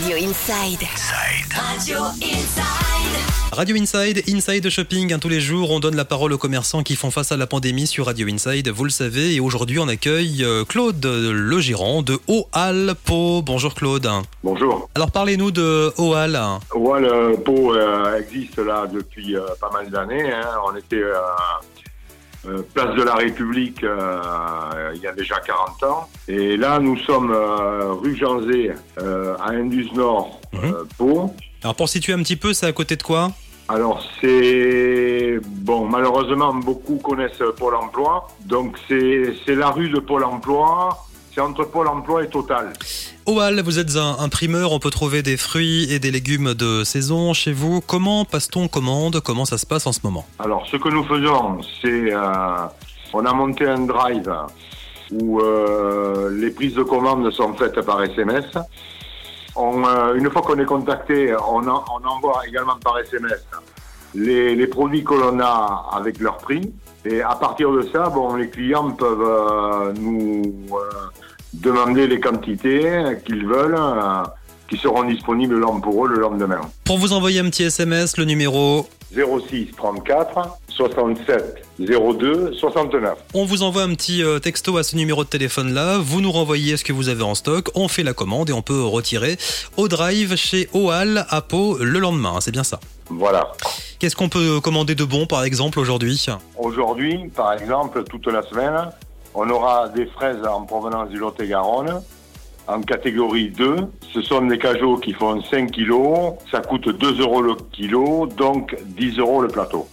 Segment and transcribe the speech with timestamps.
[0.00, 0.80] Radio Inside.
[1.52, 3.52] Radio Inside.
[3.52, 6.96] Radio Inside, Inside Shopping, hein, tous les jours, on donne la parole aux commerçants qui
[6.96, 10.42] font face à la pandémie sur Radio Inside, vous le savez, et aujourd'hui on accueille
[10.42, 13.42] euh, Claude Le Gérant de Oal Pau.
[13.42, 14.08] Bonjour Claude.
[14.42, 14.88] Bonjour.
[14.94, 16.40] Alors parlez-nous de Oal.
[16.74, 20.32] Ouais, le pot euh, existe là depuis euh, pas mal d'années.
[20.32, 20.48] hein.
[20.66, 21.02] On était
[22.46, 26.08] euh, place de la République euh, il y a déjà 40 ans.
[26.28, 31.34] Et là, nous sommes euh, rue Janzé, euh, à Indus Nord, euh, Pau.
[31.62, 33.30] Alors pour situer un petit peu, c'est à côté de quoi?
[33.68, 40.24] Alors c'est bon, malheureusement beaucoup connaissent Pôle Emploi, donc c'est c'est la rue de Pôle
[40.24, 42.72] Emploi, c'est entre Pôle Emploi et Total.
[43.30, 46.82] Oal, vous êtes un, un primeur, on peut trouver des fruits et des légumes de
[46.82, 47.80] saison chez vous.
[47.80, 49.20] Comment passe-t-on commande?
[49.20, 50.26] Comment ça se passe en ce moment?
[50.40, 52.66] Alors, ce que nous faisons, c'est euh,
[53.12, 54.32] on a monté un drive
[55.12, 58.46] où euh, les prises de commandes sont faites par SMS.
[59.56, 63.44] Euh, une fois qu'on est contacté, on, en- on envoie également par SMS
[64.14, 66.72] les, produits que l'on a avec leur prix.
[67.04, 70.42] Et à partir de ça, bon, les clients peuvent euh, nous
[71.52, 72.88] demander les quantités
[73.26, 74.22] qu'ils veulent, euh,
[74.68, 76.60] qui seront disponibles le- pour eux le lendemain.
[76.84, 83.18] Pour vous envoyer un petit SMS, le numéro 06 34 67 02 69.
[83.34, 86.30] On vous envoie un petit euh, texto à ce numéro de téléphone là, vous nous
[86.30, 89.36] renvoyez ce que vous avez en stock, on fait la commande et on peut retirer
[89.76, 92.78] au drive chez Oal à Pau le lendemain, c'est bien ça.
[93.08, 93.50] Voilà.
[93.98, 96.24] Qu'est-ce qu'on peut commander de bon par exemple aujourd'hui?
[96.56, 98.90] Aujourd'hui, par exemple, toute la semaine,
[99.34, 102.02] on aura des fraises en provenance du Lot-et-Garonne
[102.66, 103.76] en catégorie 2.
[104.12, 106.34] Ce sont des cajots qui font 5 kilos.
[106.50, 109.88] Ça coûte 2 euros le kilo, donc 10 euros le plateau.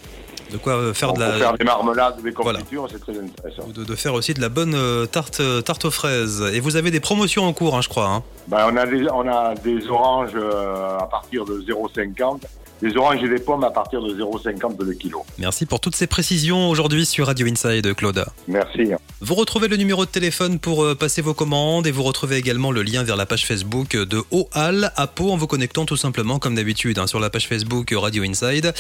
[0.51, 1.37] De quoi euh, faire Donc, de Pour la...
[1.39, 2.59] faire des marmelades, des Voilà.
[2.59, 3.67] confitures, c'est très intéressant.
[3.75, 6.41] De, de faire aussi de la bonne euh, tarte, euh, tarte aux fraises.
[6.53, 8.07] Et vous avez des promotions en cours, hein, je crois.
[8.07, 8.23] hein.
[8.47, 12.41] Ben, on, a des, on a des oranges à partir de 0,50.
[12.81, 15.23] Des oranges et des pommes à partir de 0,50 le kilo.
[15.37, 18.25] Merci pour toutes ces précisions aujourd'hui sur Radio Inside, Claude.
[18.47, 18.91] Merci.
[19.21, 22.71] Vous retrouvez le numéro de téléphone pour euh, passer vos commandes et vous retrouvez également
[22.71, 26.39] le lien vers la page Facebook de OAL à Pau en vous connectant tout simplement
[26.39, 28.73] comme d'habitude hein, sur la page Facebook Radio Inside,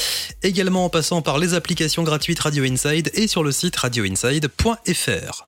[0.43, 5.45] également en passant par les applications gratuites Radio Inside et sur le site radioinside.fr.